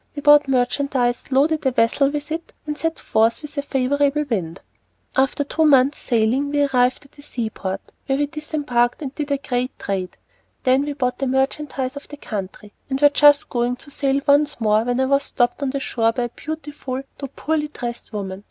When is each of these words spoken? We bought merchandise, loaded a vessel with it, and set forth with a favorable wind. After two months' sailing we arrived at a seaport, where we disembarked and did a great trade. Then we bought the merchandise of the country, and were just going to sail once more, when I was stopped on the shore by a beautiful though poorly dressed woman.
We 0.15 0.23
bought 0.23 0.47
merchandise, 0.47 1.25
loaded 1.31 1.63
a 1.63 1.69
vessel 1.69 2.09
with 2.09 2.31
it, 2.31 2.53
and 2.65 2.75
set 2.75 2.97
forth 2.97 3.43
with 3.43 3.55
a 3.55 3.61
favorable 3.61 4.25
wind. 4.27 4.61
After 5.15 5.43
two 5.43 5.63
months' 5.63 5.99
sailing 5.99 6.49
we 6.49 6.63
arrived 6.63 7.05
at 7.05 7.19
a 7.19 7.21
seaport, 7.21 7.91
where 8.07 8.17
we 8.17 8.25
disembarked 8.25 9.03
and 9.03 9.13
did 9.13 9.29
a 9.29 9.37
great 9.37 9.77
trade. 9.77 10.17
Then 10.63 10.81
we 10.85 10.93
bought 10.93 11.19
the 11.19 11.27
merchandise 11.27 11.95
of 11.95 12.07
the 12.07 12.17
country, 12.17 12.73
and 12.89 12.99
were 12.99 13.09
just 13.09 13.49
going 13.49 13.75
to 13.75 13.91
sail 13.91 14.19
once 14.27 14.59
more, 14.59 14.85
when 14.85 14.99
I 14.99 15.05
was 15.05 15.21
stopped 15.21 15.61
on 15.61 15.69
the 15.69 15.79
shore 15.79 16.11
by 16.11 16.23
a 16.23 16.29
beautiful 16.29 17.03
though 17.19 17.27
poorly 17.35 17.67
dressed 17.67 18.11
woman. 18.11 18.39